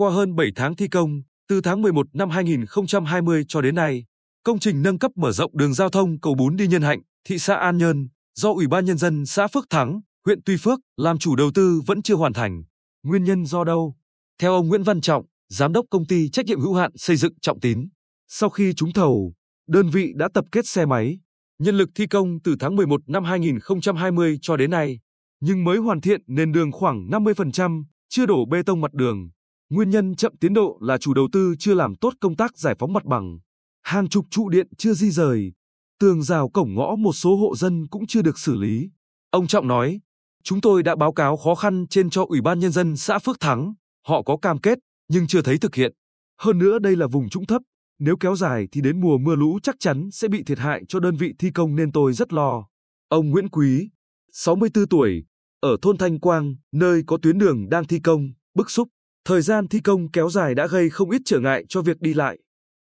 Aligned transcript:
qua 0.00 0.10
hơn 0.10 0.34
7 0.34 0.52
tháng 0.56 0.76
thi 0.76 0.88
công, 0.88 1.22
từ 1.48 1.60
tháng 1.60 1.82
11 1.82 2.06
năm 2.12 2.30
2020 2.30 3.44
cho 3.48 3.60
đến 3.60 3.74
nay, 3.74 4.04
công 4.44 4.58
trình 4.58 4.82
nâng 4.82 4.98
cấp 4.98 5.10
mở 5.16 5.32
rộng 5.32 5.56
đường 5.56 5.74
giao 5.74 5.88
thông 5.90 6.20
cầu 6.20 6.34
Bún 6.34 6.56
đi 6.56 6.66
Nhân 6.66 6.82
Hạnh, 6.82 7.00
thị 7.28 7.38
xã 7.38 7.54
An 7.54 7.78
Nhơn 7.78 8.08
do 8.34 8.52
Ủy 8.52 8.66
ban 8.66 8.84
nhân 8.84 8.98
dân 8.98 9.26
xã 9.26 9.46
Phước 9.46 9.64
Thắng, 9.70 10.00
huyện 10.24 10.38
Tuy 10.44 10.56
Phước 10.56 10.78
làm 10.96 11.18
chủ 11.18 11.36
đầu 11.36 11.50
tư 11.54 11.80
vẫn 11.86 12.02
chưa 12.02 12.14
hoàn 12.14 12.32
thành. 12.32 12.62
Nguyên 13.02 13.24
nhân 13.24 13.46
do 13.46 13.64
đâu? 13.64 13.94
Theo 14.38 14.52
ông 14.52 14.68
Nguyễn 14.68 14.82
Văn 14.82 15.00
Trọng, 15.00 15.24
giám 15.48 15.72
đốc 15.72 15.86
công 15.90 16.06
ty 16.06 16.28
trách 16.28 16.46
nhiệm 16.46 16.60
hữu 16.60 16.74
hạn 16.74 16.90
xây 16.96 17.16
dựng 17.16 17.32
Trọng 17.40 17.60
Tín, 17.60 17.88
sau 18.28 18.50
khi 18.50 18.72
trúng 18.74 18.92
thầu, 18.92 19.32
đơn 19.68 19.90
vị 19.90 20.12
đã 20.16 20.28
tập 20.34 20.44
kết 20.52 20.66
xe 20.66 20.86
máy, 20.86 21.18
nhân 21.58 21.78
lực 21.78 21.88
thi 21.94 22.06
công 22.06 22.38
từ 22.44 22.56
tháng 22.60 22.76
11 22.76 23.00
năm 23.06 23.24
2020 23.24 24.38
cho 24.42 24.56
đến 24.56 24.70
nay, 24.70 24.98
nhưng 25.40 25.64
mới 25.64 25.78
hoàn 25.78 26.00
thiện 26.00 26.20
nền 26.26 26.52
đường 26.52 26.72
khoảng 26.72 27.06
50%, 27.10 27.84
chưa 28.08 28.26
đổ 28.26 28.46
bê 28.46 28.62
tông 28.62 28.80
mặt 28.80 28.92
đường. 28.92 29.30
Nguyên 29.70 29.90
nhân 29.90 30.14
chậm 30.14 30.36
tiến 30.36 30.54
độ 30.54 30.78
là 30.80 30.98
chủ 30.98 31.14
đầu 31.14 31.28
tư 31.32 31.54
chưa 31.58 31.74
làm 31.74 31.94
tốt 31.94 32.12
công 32.20 32.36
tác 32.36 32.58
giải 32.58 32.74
phóng 32.78 32.92
mặt 32.92 33.04
bằng. 33.04 33.38
Hàng 33.82 34.08
chục 34.08 34.26
trụ 34.30 34.48
điện 34.48 34.68
chưa 34.78 34.92
di 34.92 35.10
rời, 35.10 35.52
tường 35.98 36.22
rào 36.22 36.48
cổng 36.48 36.74
ngõ 36.74 36.96
một 36.96 37.12
số 37.12 37.36
hộ 37.36 37.56
dân 37.56 37.86
cũng 37.88 38.06
chưa 38.06 38.22
được 38.22 38.38
xử 38.38 38.54
lý. 38.54 38.90
Ông 39.30 39.46
Trọng 39.46 39.68
nói, 39.68 40.00
chúng 40.44 40.60
tôi 40.60 40.82
đã 40.82 40.96
báo 40.96 41.12
cáo 41.12 41.36
khó 41.36 41.54
khăn 41.54 41.86
trên 41.90 42.10
cho 42.10 42.24
Ủy 42.28 42.40
ban 42.40 42.58
Nhân 42.58 42.72
dân 42.72 42.96
xã 42.96 43.18
Phước 43.18 43.40
Thắng, 43.40 43.74
họ 44.06 44.22
có 44.22 44.36
cam 44.36 44.58
kết, 44.58 44.78
nhưng 45.08 45.26
chưa 45.26 45.42
thấy 45.42 45.58
thực 45.58 45.74
hiện. 45.74 45.92
Hơn 46.40 46.58
nữa 46.58 46.78
đây 46.78 46.96
là 46.96 47.06
vùng 47.06 47.28
trũng 47.28 47.46
thấp, 47.46 47.62
nếu 47.98 48.16
kéo 48.20 48.36
dài 48.36 48.68
thì 48.72 48.80
đến 48.80 49.00
mùa 49.00 49.18
mưa 49.18 49.34
lũ 49.36 49.58
chắc 49.62 49.76
chắn 49.78 50.10
sẽ 50.12 50.28
bị 50.28 50.42
thiệt 50.42 50.58
hại 50.58 50.82
cho 50.88 51.00
đơn 51.00 51.16
vị 51.16 51.34
thi 51.38 51.50
công 51.50 51.76
nên 51.76 51.92
tôi 51.92 52.12
rất 52.12 52.32
lo. 52.32 52.66
Ông 53.08 53.30
Nguyễn 53.30 53.48
Quý, 53.48 53.90
64 54.32 54.88
tuổi, 54.88 55.24
ở 55.60 55.76
thôn 55.82 55.98
Thanh 55.98 56.20
Quang, 56.20 56.54
nơi 56.72 57.02
có 57.06 57.18
tuyến 57.22 57.38
đường 57.38 57.68
đang 57.68 57.86
thi 57.86 57.98
công, 57.98 58.32
bức 58.54 58.70
xúc. 58.70 58.88
Thời 59.24 59.42
gian 59.42 59.68
thi 59.68 59.80
công 59.80 60.10
kéo 60.10 60.30
dài 60.30 60.54
đã 60.54 60.66
gây 60.66 60.90
không 60.90 61.10
ít 61.10 61.22
trở 61.24 61.40
ngại 61.40 61.64
cho 61.68 61.82
việc 61.82 62.00
đi 62.00 62.14
lại, 62.14 62.38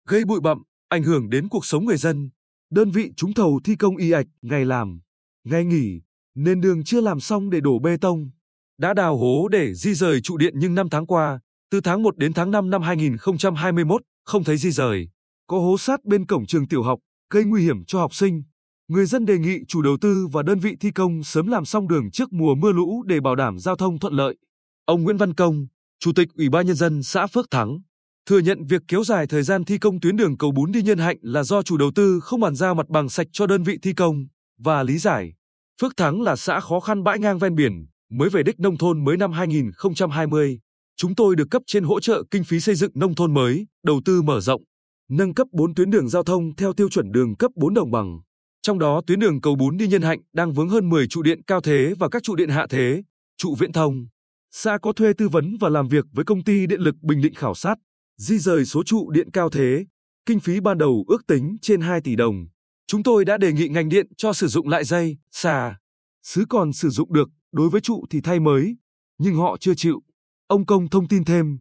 gây 0.08 0.26
bụi 0.26 0.40
bặm, 0.40 0.64
ảnh 0.90 1.04
hưởng 1.04 1.30
đến 1.30 1.50
cuộc 1.50 1.66
sống 1.66 1.86
người 1.86 1.98
dân. 1.98 2.30
Đơn 2.72 2.92
vị 2.92 3.12
trúng 3.18 3.34
thầu 3.34 3.60
thi 3.64 3.76
công 3.76 3.98
y 3.98 4.12
ạch, 4.12 4.28
ngày 4.42 4.66
làm, 4.66 5.00
ngày 5.44 5.66
nghỉ, 5.66 6.02
nên 6.36 6.62
đường 6.62 6.84
chưa 6.84 7.02
làm 7.02 7.20
xong 7.20 7.50
để 7.50 7.62
đổ 7.62 7.80
bê 7.80 7.98
tông. 8.02 8.30
Đã 8.78 8.94
đào 8.94 9.18
hố 9.18 9.48
để 9.48 9.74
di 9.74 9.94
rời 9.94 10.22
trụ 10.22 10.38
điện 10.38 10.54
nhưng 10.58 10.76
năm 10.76 10.90
tháng 10.90 11.08
qua, 11.08 11.40
từ 11.72 11.82
tháng 11.82 12.04
1 12.04 12.18
đến 12.18 12.34
tháng 12.34 12.52
5 12.52 12.70
năm 12.70 12.82
2021, 12.82 14.02
không 14.26 14.44
thấy 14.44 14.58
di 14.58 14.72
rời. 14.72 15.10
Có 15.48 15.60
hố 15.60 15.78
sát 15.78 16.06
bên 16.06 16.26
cổng 16.26 16.46
trường 16.46 16.68
tiểu 16.68 16.84
học, 16.84 17.00
gây 17.34 17.44
nguy 17.44 17.64
hiểm 17.64 17.86
cho 17.86 18.00
học 18.00 18.14
sinh. 18.14 18.44
Người 18.88 19.06
dân 19.06 19.26
đề 19.26 19.38
nghị 19.38 19.60
chủ 19.68 19.82
đầu 19.82 19.98
tư 20.02 20.28
và 20.32 20.44
đơn 20.44 20.60
vị 20.60 20.76
thi 20.80 20.92
công 20.92 21.24
sớm 21.24 21.48
làm 21.48 21.66
xong 21.66 21.88
đường 21.88 22.12
trước 22.12 22.34
mùa 22.34 22.56
mưa 22.56 22.72
lũ 22.72 23.04
để 23.06 23.20
bảo 23.20 23.36
đảm 23.36 23.60
giao 23.60 23.76
thông 23.76 24.00
thuận 24.00 24.14
lợi. 24.14 24.38
Ông 24.86 25.04
Nguyễn 25.04 25.18
Văn 25.18 25.34
Công, 25.34 25.68
Chủ 26.00 26.12
tịch 26.16 26.28
Ủy 26.38 26.50
ban 26.50 26.68
Nhân 26.68 26.76
dân 26.76 27.04
xã 27.04 27.28
Phước 27.28 27.52
Thắng, 27.52 27.80
thừa 28.26 28.40
nhận 28.40 28.66
việc 28.66 28.82
kéo 28.88 29.04
dài 29.04 29.28
thời 29.28 29.44
gian 29.44 29.64
thi 29.64 29.78
công 29.78 30.00
tuyến 30.00 30.18
đường 30.18 30.38
cầu 30.38 30.52
bún 30.52 30.72
đi 30.72 30.82
Nhân 30.82 30.98
Hạnh 30.98 31.18
là 31.22 31.44
do 31.44 31.64
chủ 31.64 31.78
đầu 31.78 31.92
tư 31.96 32.20
không 32.20 32.40
bàn 32.40 32.56
giao 32.56 32.76
mặt 32.76 32.90
bằng 32.90 33.10
sạch 33.10 33.28
cho 33.32 33.48
đơn 33.48 33.64
vị 33.64 33.78
thi 33.82 33.94
công, 33.94 34.26
và 34.58 34.84
lý 34.84 34.98
giải. 34.98 35.34
Phước 35.82 35.98
Thắng 35.98 36.22
là 36.22 36.36
xã 36.36 36.60
khó 36.60 36.80
khăn 36.80 37.04
bãi 37.04 37.20
ngang 37.20 37.40
ven 37.40 37.56
biển, 37.56 37.86
mới 38.12 38.30
về 38.30 38.44
đích 38.44 38.60
nông 38.60 38.78
thôn 38.78 39.06
mới 39.06 39.18
năm 39.18 39.32
2020. 39.32 40.60
Chúng 40.98 41.16
tôi 41.16 41.36
được 41.36 41.48
cấp 41.52 41.62
trên 41.66 41.84
hỗ 41.84 42.00
trợ 42.00 42.24
kinh 42.32 42.44
phí 42.44 42.60
xây 42.60 42.76
dựng 42.76 42.92
nông 42.96 43.16
thôn 43.16 43.34
mới, 43.34 43.68
đầu 43.84 44.02
tư 44.06 44.22
mở 44.22 44.40
rộng, 44.40 44.62
nâng 45.10 45.34
cấp 45.34 45.48
4 45.52 45.76
tuyến 45.76 45.90
đường 45.90 46.10
giao 46.10 46.24
thông 46.24 46.56
theo 46.56 46.74
tiêu 46.74 46.90
chuẩn 46.90 47.12
đường 47.12 47.36
cấp 47.36 47.52
4 47.56 47.74
đồng 47.74 47.92
bằng. 47.92 48.20
Trong 48.62 48.80
đó 48.80 49.02
tuyến 49.08 49.20
đường 49.20 49.42
cầu 49.42 49.56
bún 49.56 49.78
đi 49.78 49.88
Nhân 49.88 50.02
Hạnh 50.02 50.20
đang 50.34 50.54
vướng 50.54 50.70
hơn 50.70 50.90
10 50.90 51.08
trụ 51.08 51.22
điện 51.22 51.42
cao 51.48 51.62
thế 51.62 51.94
và 52.00 52.10
các 52.10 52.24
trụ 52.24 52.36
điện 52.36 52.50
hạ 52.50 52.68
thế, 52.70 53.04
trụ 53.38 53.56
viễn 53.56 53.72
thông. 53.72 54.08
Xã 54.52 54.78
có 54.78 54.94
thuê 54.94 55.14
tư 55.14 55.30
vấn 55.30 55.58
và 55.60 55.70
làm 55.70 55.88
việc 55.88 56.06
với 56.12 56.26
công 56.26 56.44
ty 56.44 56.68
điện 56.68 56.82
lực 56.82 56.96
Bình 57.02 57.22
Định 57.22 57.34
khảo 57.34 57.56
sát, 57.56 57.76
di 58.18 58.38
rời 58.38 58.66
số 58.66 58.84
trụ 58.84 59.12
điện 59.12 59.32
cao 59.32 59.50
thế, 59.50 59.86
kinh 60.26 60.40
phí 60.40 60.60
ban 60.60 60.78
đầu 60.78 61.06
ước 61.08 61.28
tính 61.28 61.58
trên 61.62 61.82
2 61.82 62.02
tỷ 62.02 62.16
đồng. 62.16 62.48
Chúng 62.88 63.04
tôi 63.04 63.26
đã 63.26 63.38
đề 63.38 63.54
nghị 63.54 63.68
ngành 63.68 63.90
điện 63.90 64.08
cho 64.18 64.34
sử 64.34 64.48
dụng 64.48 64.68
lại 64.68 64.84
dây, 64.84 65.18
xà. 65.32 65.78
xứ 66.24 66.46
còn 66.50 66.74
sử 66.74 66.90
dụng 66.90 67.14
được, 67.14 67.30
đối 67.52 67.70
với 67.70 67.82
trụ 67.82 68.06
thì 68.10 68.22
thay 68.22 68.40
mới, 68.40 68.78
nhưng 69.18 69.36
họ 69.36 69.58
chưa 69.60 69.74
chịu. 69.74 70.02
Ông 70.48 70.66
Công 70.66 70.90
thông 70.90 71.08
tin 71.08 71.26
thêm, 71.26 71.58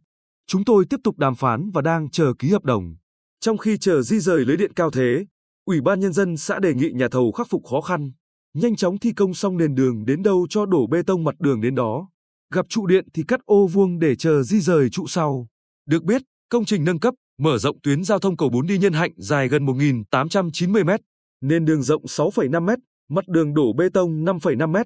chúng 0.46 0.64
tôi 0.64 0.84
tiếp 0.90 1.00
tục 1.04 1.18
đàm 1.18 1.34
phán 1.34 1.70
và 1.70 1.82
đang 1.82 2.10
chờ 2.10 2.32
ký 2.38 2.50
hợp 2.50 2.64
đồng. 2.64 2.96
Trong 3.40 3.58
khi 3.58 3.78
chờ 3.78 4.02
di 4.02 4.20
rời 4.20 4.44
lưới 4.44 4.56
điện 4.56 4.72
cao 4.72 4.90
thế, 4.90 5.26
Ủy 5.64 5.80
ban 5.80 6.00
Nhân 6.00 6.12
dân 6.12 6.36
xã 6.36 6.58
đề 6.58 6.74
nghị 6.74 6.90
nhà 6.90 7.08
thầu 7.08 7.32
khắc 7.32 7.46
phục 7.50 7.62
khó 7.70 7.80
khăn, 7.80 8.12
nhanh 8.54 8.76
chóng 8.76 8.98
thi 8.98 9.12
công 9.12 9.34
xong 9.34 9.56
nền 9.56 9.74
đường 9.74 10.04
đến 10.04 10.22
đâu 10.22 10.46
cho 10.50 10.66
đổ 10.66 10.86
bê 10.86 11.02
tông 11.02 11.24
mặt 11.24 11.34
đường 11.38 11.60
đến 11.60 11.74
đó. 11.74 12.08
Gặp 12.54 12.66
trụ 12.68 12.86
điện 12.86 13.08
thì 13.14 13.22
cắt 13.28 13.40
ô 13.44 13.66
vuông 13.66 13.98
để 13.98 14.14
chờ 14.16 14.42
di 14.42 14.60
rời 14.60 14.90
trụ 14.90 15.06
sau. 15.06 15.46
Được 15.86 16.04
biết, 16.04 16.22
công 16.50 16.64
trình 16.64 16.84
nâng 16.84 17.00
cấp, 17.00 17.14
mở 17.38 17.58
rộng 17.58 17.80
tuyến 17.82 18.04
giao 18.04 18.18
thông 18.18 18.36
cầu 18.36 18.48
Bốn 18.48 18.66
đi 18.66 18.78
Nhân 18.78 18.92
Hạnh 18.92 19.12
dài 19.16 19.48
gần 19.48 19.66
1.890 19.66 20.84
m, 20.84 20.90
nên 21.40 21.64
đường 21.64 21.82
rộng 21.82 22.02
6,5 22.04 22.62
m, 22.62 22.70
mặt 23.08 23.28
đường 23.28 23.54
đổ 23.54 23.72
bê 23.72 23.88
tông 23.94 24.24
5,5 24.24 24.68
m. 24.68 24.76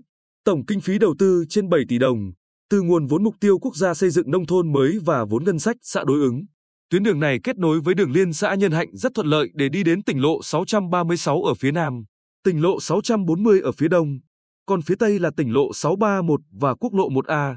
Tổng 0.44 0.66
kinh 0.66 0.80
phí 0.80 0.98
đầu 0.98 1.14
tư 1.18 1.44
trên 1.48 1.68
7 1.68 1.80
tỷ 1.88 1.98
đồng, 1.98 2.32
từ 2.70 2.82
nguồn 2.82 3.06
vốn 3.06 3.24
mục 3.24 3.34
tiêu 3.40 3.58
quốc 3.58 3.76
gia 3.76 3.94
xây 3.94 4.10
dựng 4.10 4.30
nông 4.30 4.46
thôn 4.46 4.72
mới 4.72 4.98
và 5.04 5.24
vốn 5.24 5.44
ngân 5.44 5.58
sách 5.58 5.76
xã 5.82 6.04
đối 6.06 6.20
ứng. 6.20 6.44
Tuyến 6.90 7.02
đường 7.02 7.20
này 7.20 7.38
kết 7.44 7.58
nối 7.58 7.80
với 7.80 7.94
đường 7.94 8.12
liên 8.12 8.32
xã 8.32 8.54
Nhân 8.54 8.72
Hạnh 8.72 8.88
rất 8.92 9.14
thuận 9.14 9.26
lợi 9.26 9.50
để 9.54 9.68
đi 9.68 9.82
đến 9.82 10.02
tỉnh 10.02 10.20
lộ 10.20 10.42
636 10.42 11.42
ở 11.42 11.54
phía 11.54 11.72
nam, 11.72 12.04
tỉnh 12.44 12.62
lộ 12.62 12.80
640 12.80 13.60
ở 13.60 13.72
phía 13.72 13.88
đông, 13.88 14.18
còn 14.70 14.82
phía 14.82 14.94
tây 14.94 15.18
là 15.18 15.30
tỉnh 15.30 15.52
lộ 15.52 15.72
631 15.72 16.40
và 16.50 16.74
quốc 16.74 16.94
lộ 16.94 17.08
1A. 17.08 17.54